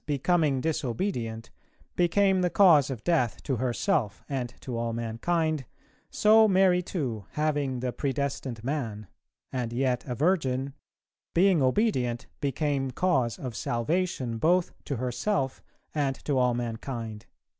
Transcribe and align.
"becoming 0.07 0.61
disobedient, 0.61 1.51
became 1.95 2.41
the 2.41 2.49
cause 2.49 2.89
of 2.89 3.03
death 3.03 3.43
to 3.43 3.57
herself 3.57 4.23
and 4.27 4.55
to 4.59 4.75
all 4.75 4.93
mankind, 4.93 5.63
so 6.09 6.47
Mary 6.47 6.81
too, 6.81 7.27
having 7.33 7.81
the 7.81 7.93
predestined 7.93 8.63
Man, 8.63 9.05
and 9.53 9.71
yet 9.71 10.03
a 10.07 10.15
Virgin, 10.15 10.73
being 11.35 11.61
obedient, 11.61 12.25
became 12.39 12.89
cause 12.89 13.37
of 13.37 13.55
salvation 13.55 14.39
both 14.39 14.71
to 14.85 14.95
herself 14.95 15.61
and 15.93 16.15
to 16.25 16.35
all 16.35 16.55
mankind." 16.55 17.27